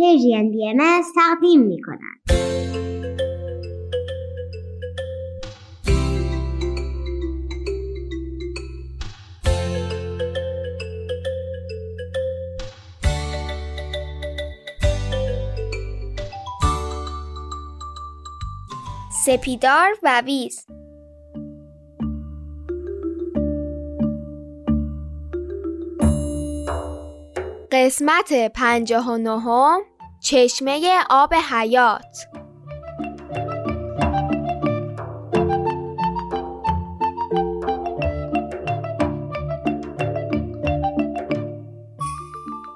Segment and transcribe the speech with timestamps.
[0.00, 2.20] پرژین بی ام تقدیم می کند.
[19.24, 20.66] سپیدار و ویز
[27.72, 29.89] قسمت پنجاه و نهم
[30.20, 32.16] چشمه آب حیات.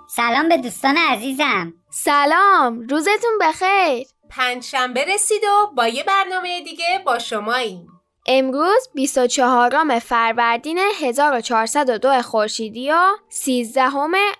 [0.09, 1.73] سلام به دوستان عزیزم.
[1.91, 4.07] سلام روزتون بخیر.
[4.31, 7.89] پنجشنبه رسید و با یه برنامه دیگه با شماییم.
[8.27, 12.97] امروز 24 فروردین 1402 خورشیدی و
[13.29, 13.83] 13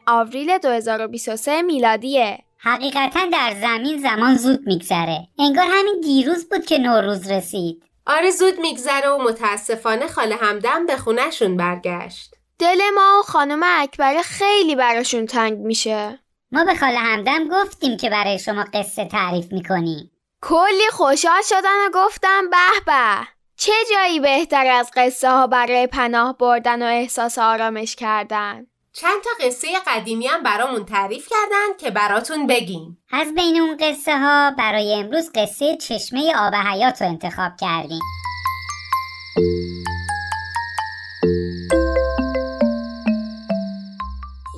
[0.07, 2.39] آوریل 2023 میلادیه.
[2.67, 5.29] حقیقتا در زمین زمان زود میگذره.
[5.39, 7.85] انگار همین دیروز بود که نوروز رسید.
[8.07, 12.35] آره زود میگذره و متاسفانه خاله همدم به خونهشون برگشت.
[12.59, 16.19] دل ما و خانم اکبر خیلی براشون تنگ میشه.
[16.53, 20.11] ما به خاله همدم گفتیم که برای شما قصه تعریف می‌کنیم.
[20.43, 23.27] کلی خوشحال شدن و گفتم به به.
[23.57, 29.31] چه جایی بهتر از قصه ها برای پناه بردن و احساس آرامش کردن؟ چند تا
[29.47, 32.99] قصه قدیمی هم برامون تعریف کردن که براتون بگیم.
[33.11, 38.01] از بین اون قصه ها برای امروز قصه چشمه آب حیات رو انتخاب کردیم.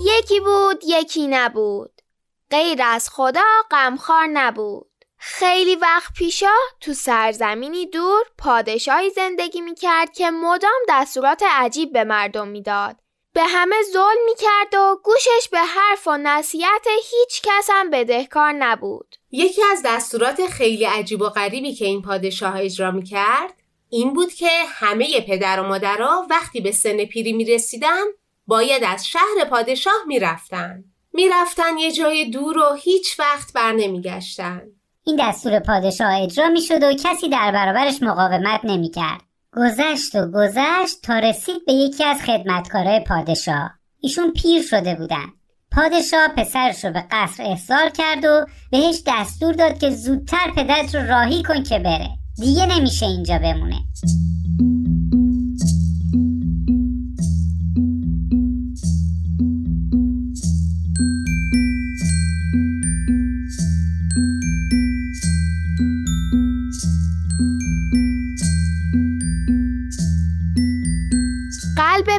[0.06, 2.02] یکی بود یکی نبود.
[2.50, 3.40] غیر از خدا
[3.70, 4.90] غمخوار نبود.
[5.18, 12.48] خیلی وقت پیشا تو سرزمینی دور پادشاهی زندگی می‌کرد که مدام دستورات عجیب به مردم
[12.48, 12.96] می‌داد.
[13.36, 19.16] به همه ظلم می‌کرد و گوشش به حرف و نصیحت هیچ کس هم بدهکار نبود.
[19.30, 23.54] یکی از دستورات خیلی عجیب و غریبی که این پادشاه اجرا می‌کرد
[23.90, 28.04] این بود که همه پدر و مادرها وقتی به سن پیری می‌رسیدن
[28.46, 30.84] باید از شهر پادشاه می‌رفتن.
[31.12, 34.62] می‌رفتن یه جای دور و هیچ وقت بر نمیگشتن.
[35.04, 39.25] این دستور پادشاه اجرا می‌شد و کسی در برابرش مقاومت نمی‌کرد.
[39.56, 43.70] گذشت و گذشت تا رسید به یکی از خدمتکارای پادشاه.
[44.00, 45.26] ایشون پیر شده بودن.
[45.72, 51.06] پادشاه پسرش رو به قصر احضار کرد و بهش دستور داد که زودتر پدرت رو
[51.06, 52.08] راهی کن که بره.
[52.40, 53.76] دیگه نمیشه اینجا بمونه.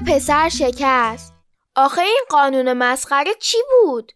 [0.07, 1.33] پسر شکست.
[1.75, 4.11] آخه این قانون مسخره چی بود؟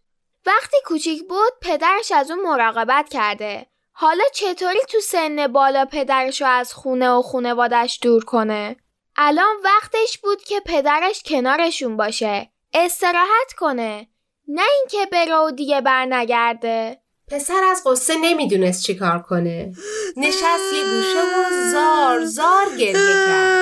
[0.46, 3.66] وقتی کوچیک بود پدرش از اون مراقبت کرده.
[3.92, 8.76] حالا چطوری تو سن بالا پدرش رو از خونه و خونوادش دور کنه؟
[9.16, 12.50] الان وقتش بود که پدرش کنارشون باشه.
[12.74, 14.08] استراحت کنه.
[14.48, 16.98] نه اینکه بره و دیگه برنگرده.
[17.28, 19.72] پسر از قصه نمی‌دونست چی کار کنه.
[20.16, 23.52] نشست یه گوشه و زار زار گریه کرد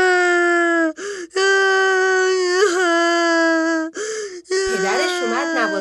[4.51, 5.11] پدرش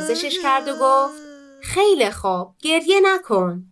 [0.09, 1.21] نوازشش کرد و گفت
[1.61, 3.63] خیلی خوب گریه نکن.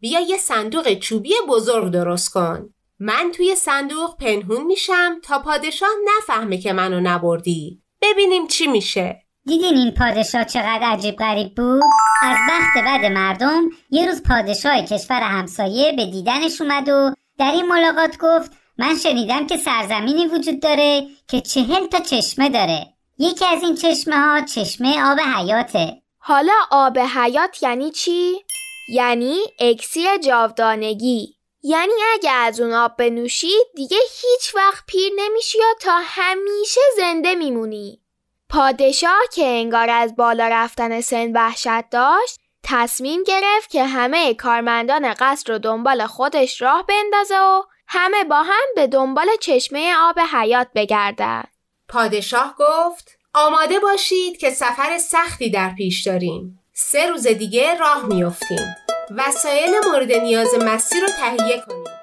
[0.00, 2.74] بیا یه صندوق چوبی بزرگ درست کن.
[2.98, 7.82] من توی صندوق پنهون میشم تا پادشاه نفهمه که منو نبردی.
[8.02, 9.22] ببینیم چی میشه.
[9.46, 11.82] دیدین این پادشاه چقدر عجیب غریب بود؟
[12.22, 17.66] از بخت بد مردم یه روز پادشاه کشور همسایه به دیدنش اومد و در این
[17.66, 22.86] ملاقات گفت من شنیدم که سرزمینی وجود داره که چهل تا چشمه داره.
[23.22, 26.02] یکی از این چشمه ها چشمه آب حیاته.
[26.18, 28.44] حالا آب حیات یعنی چی؟
[28.88, 31.36] یعنی اکسیر جاودانگی.
[31.62, 37.34] یعنی اگه از اون آب بنوشی دیگه هیچ وقت پیر نمیشی یا تا همیشه زنده
[37.34, 38.00] میمونی.
[38.48, 45.52] پادشاه که انگار از بالا رفتن سن وحشت داشت تصمیم گرفت که همه کارمندان قصر
[45.52, 51.44] رو دنبال خودش راه بندازه و همه با هم به دنبال چشمه آب حیات بگردن.
[51.90, 56.60] پادشاه گفت آماده باشید که سفر سختی در پیش داریم.
[56.72, 58.76] سه روز دیگه راه میافتیم.
[59.16, 62.00] وسایل مورد نیاز مسیر رو تهیه کنید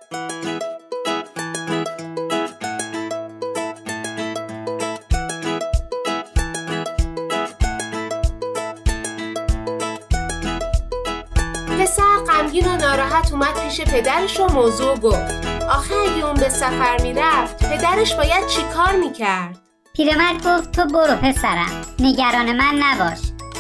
[11.80, 15.48] پسر غمگین و ناراحت اومد پیش پدرش و موضوع گفت.
[15.70, 19.67] آخه اگه اون به سفر می‌رفت پدرش باید چی کار می‌کرد؟
[19.98, 21.82] پیرمرد گفت تو برو پسرم.
[22.00, 23.18] نگران من نباش.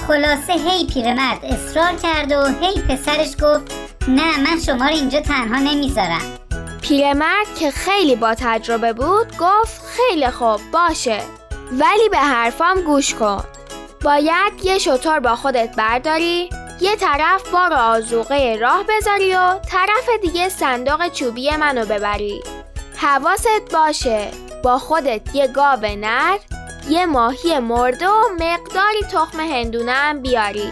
[0.07, 3.73] خلاصه هی پیرمرد اصرار کرد و هی پسرش گفت
[4.07, 6.21] نه من شما رو اینجا تنها نمی‌ذارم.
[6.81, 11.21] پیرمرد که خیلی با تجربه بود گفت خیلی خوب باشه.
[11.71, 13.43] ولی به حرفام گوش کن.
[14.03, 16.49] باید یه شطور با خودت برداری
[16.81, 22.43] یه طرف بار آزوقه راه بذاری و طرف دیگه صندوق چوبی منو ببری.
[22.95, 24.46] حواست باشه.
[24.63, 26.37] با خودت یه گاو نر
[26.89, 30.71] یه ماهی مرده و مقداری تخم هندونه هم بیاری.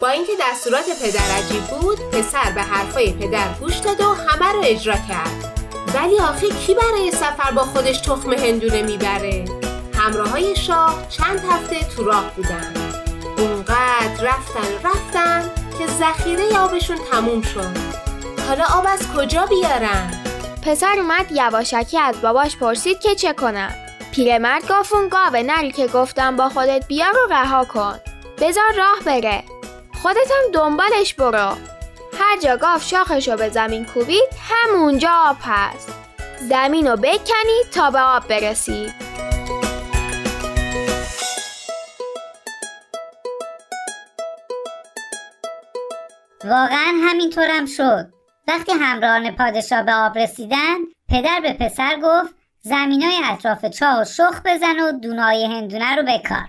[0.00, 4.60] با اینکه دستورات پدر عجیب بود پسر به حرفای پدر گوش داد و همه رو
[4.64, 5.60] اجرا کرد.
[5.94, 9.44] ولی آخه کی برای سفر با خودش تخم هندونه می‌بره؟
[9.94, 12.74] همراه های شاه چند هفته تو راه بودن.
[13.38, 17.76] اونقدر رفتن رفتن که ذخیره آبشون تموم شد.
[18.48, 20.10] حالا آب از کجا بیارن؟
[20.66, 23.74] پسر اومد یواشکی از باباش پرسید که چه کنم.
[24.12, 28.00] پیرمرد گفت اون گاوه نری که گفتم با خودت بیار رو رها کن.
[28.38, 29.42] بذار راه بره.
[30.02, 31.56] خودت هم دنبالش برو.
[32.18, 35.88] هر جا گاو شاخشو به زمین کوبید همونجا آب هست.
[36.48, 38.92] زمین رو بکنی تا به آب برسی.
[46.44, 48.06] واقعا همینطورم شد.
[48.48, 50.76] وقتی همراهان پادشاه به آب رسیدن
[51.08, 56.46] پدر به پسر گفت زمینای اطراف چاه و شخ بزن و دونای هندونه رو بکار.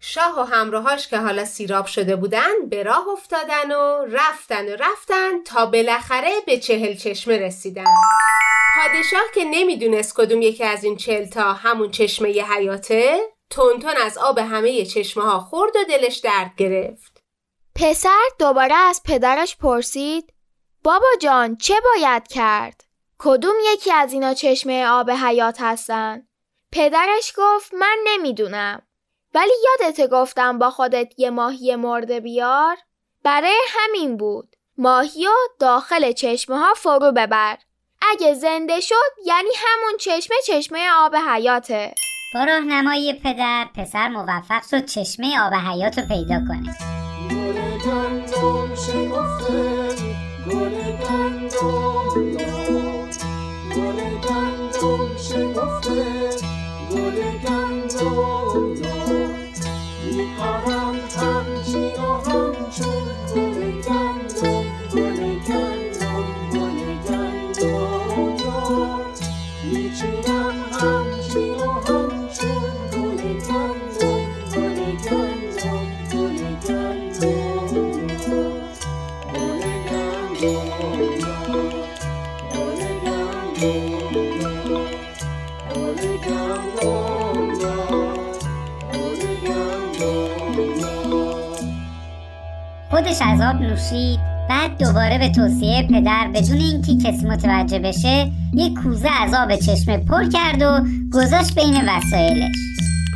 [0.00, 5.42] شاه و همراهاش که حالا سیراب شده بودن به راه افتادن و رفتن و رفتن
[5.46, 7.84] تا بالاخره به چهل چشمه رسیدن.
[8.76, 14.38] پادشاه که نمی‌دونست کدوم یکی از این چهل تا همون چشمه حیاته تونتون از آب
[14.38, 17.11] همه چشمه ها خورد و دلش درد گرفت.
[17.74, 20.32] پسر دوباره از پدرش پرسید
[20.84, 22.84] بابا جان چه باید کرد؟
[23.18, 26.22] کدوم یکی از اینا چشمه آب حیات هستن؟
[26.72, 28.82] پدرش گفت من نمی‌دونم
[29.34, 32.76] ولی یادت گفتم با خودت یه ماهی مرده بیار؟
[33.22, 37.58] برای همین بود ماهی و داخل چشمه ها فرو ببر
[38.10, 41.94] اگه زنده شد یعنی همون چشمه چشمه آب حیاته
[42.34, 46.91] با راهنمایی پدر پسر موفق شد چشمه آب حیات رو پیدا کنه
[47.84, 49.62] گندم شکفته
[50.46, 50.74] گل
[51.04, 53.16] گندم داد
[53.76, 56.04] گل گندم شکفته
[56.90, 57.31] گل
[93.50, 99.08] آب نوشید بعد دوباره به توصیه پدر بدون اینکه کسی متوجه بشه یک کوزه
[99.42, 100.80] آب چشمه پر کرد و
[101.12, 102.56] گذاشت بین وسایلش.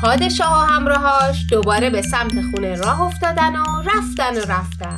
[0.02, 4.96] پادشاه و همراهاش دوباره به سمت خونه راه افتادن و رفتن و رفتن.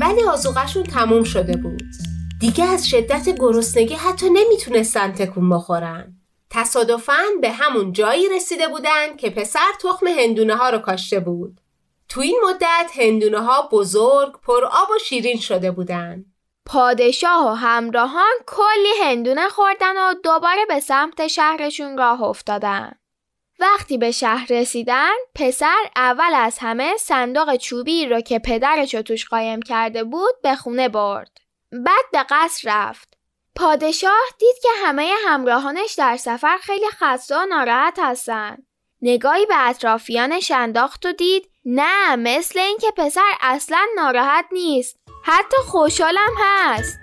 [0.00, 1.82] ولی آزوغشون تموم شده بود.
[2.40, 6.14] دیگه از شدت گرسنگی حتی نمی‌تونستن تکون بخورن.
[6.50, 11.60] تصادفاً به همون جایی رسیده بودن که پسر تخم هندونه ها رو کاشته بود.
[12.08, 16.24] تو این مدت هندونه ها بزرگ پر آب و شیرین شده بودن
[16.66, 22.92] پادشاه و همراهان کلی هندونه خوردن و دوباره به سمت شهرشون راه افتادن.
[23.58, 29.28] وقتی به شهر رسیدن پسر اول از همه صندوق چوبی رو که پدرش رو توش
[29.28, 31.38] قایم کرده بود به خونه برد.
[31.72, 33.14] بعد به قصر رفت.
[33.56, 38.65] پادشاه دید که همه همراهانش در سفر خیلی خسته و ناراحت هستن.
[39.02, 44.98] نگاهی به اطرافیانش انداخت و دید نه مثل اینکه پسر اصلا ناراحت نیست.
[45.24, 46.98] حتی خوشحالم هست.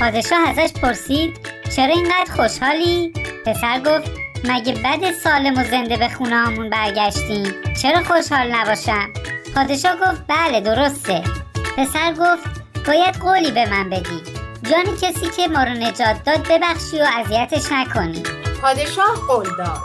[0.00, 1.38] پادشاه ازش پرسید
[1.76, 3.12] چرا اینقدر خوشحالی؟
[3.46, 4.10] پسر گفت
[4.44, 9.12] مگه بد سالم و زنده به خونه همون برگشتیم چرا خوشحال نباشم؟
[9.54, 11.22] پادشاه گفت بله درسته
[11.76, 14.22] پسر گفت باید قولی به من بدی.
[14.70, 18.22] جان کسی که ما رو نجات داد ببخشی و اذیتش نکنی.
[18.62, 19.78] پادشاه قول داد.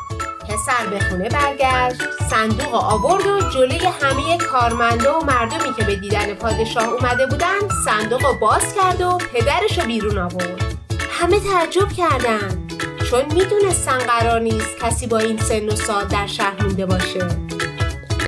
[0.49, 6.33] پسر به خونه برگشت صندوق آورد و جلوی همه کارمنده و مردمی که به دیدن
[6.33, 10.63] پادشاه اومده بودن صندوق رو باز کرد و پدرش رو بیرون آورد.
[11.11, 12.67] همه تعجب کردن.
[13.09, 17.27] چون می‌دونستن قرار نیست کسی با این سن و سال در شهر مونده باشه.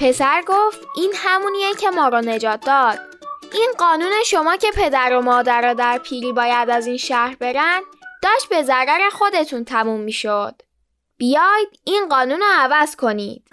[0.02, 3.11] پسر گفت این همونیه که ما رو نجات داد.
[3.54, 7.82] این قانون شما که پدر و مادر در پیری باید از این شهر برن
[8.24, 10.62] داشت به ضرر خودتون تموم می‌شد.
[11.18, 13.48] بیاید این قانون رو عوض کنید.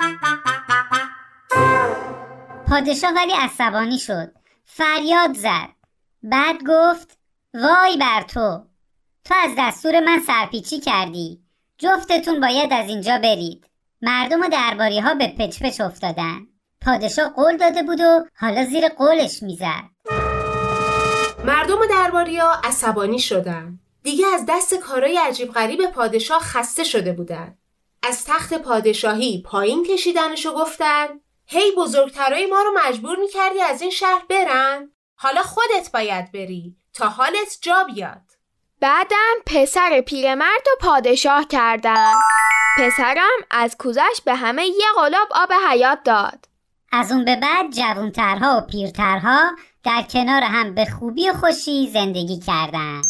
[2.71, 4.33] پادشاه ولی عصبانی شد.
[4.65, 5.69] فریاد زد.
[6.23, 7.19] بعد گفت
[7.55, 8.65] وای بر تو.
[9.25, 11.41] تو از دستور من سرپیچی کردی.
[11.79, 13.67] جفتتون باید از اینجا برید.
[14.03, 16.47] مردم و درباری ها به پچ پچ افتادن.
[16.87, 19.85] پادشاه قول داده بود و حالا زیر قولش می‌زد
[21.45, 23.79] مردم و درباریا عصبانی شدن.
[24.03, 27.59] دیگه از دست کارای عجیب غریب پادشاه خسته شده بودن.
[28.03, 31.07] از تخت پادشاهی پایین کشیدنشو گفتن
[31.47, 37.09] هی بزرگترای ما رو مجبور می‌کردی از این شهر برن؟ حالا خودت باید بری تا
[37.09, 38.23] حالت جا بیاد.
[38.81, 42.15] بعدم پسر پیرمرد و پادشاه کردن.
[42.79, 46.47] پسرم از کوزش به همه یه قلاب آب حیات داد.
[46.93, 49.51] از اون به بعد جوانترها و پیرترها
[49.85, 53.07] در کنار هم به خوبی و خوشی زندگی کردند.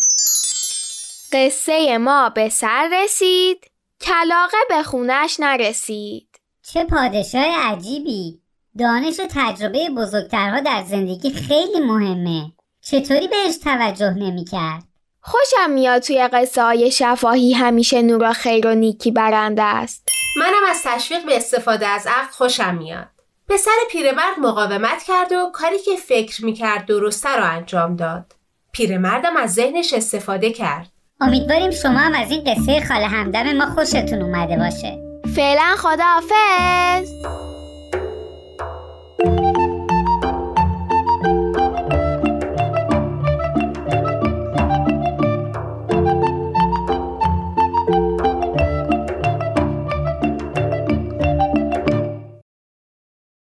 [1.33, 3.71] قصه ما به سر رسید
[4.01, 6.29] کلاقه به خونش نرسید.
[6.63, 8.41] چه پادشاه عجیبی
[8.79, 14.85] دانش و تجربه بزرگترها در زندگی خیلی مهمه چطوری بهش توجه نمی‌کرد؟
[15.21, 20.09] خوشم میاد توی قصه های شفاهی همیشه نور و خیر و نیکی برنده است.
[20.37, 23.18] منم از تشویق به استفاده از عقل خوشم میاد.
[23.49, 28.33] پسر پیرمرد مقاومت کرد و کاری که فکر می‌کرد درسته رو انجام داد.
[28.73, 30.89] پیرمردم از ذهنش استفاده کرد.
[31.21, 34.99] امیدواریم شما هم از این قصه خاله همدم ما خوشتون اومده باشه
[35.37, 37.13] فعلا خداحافظ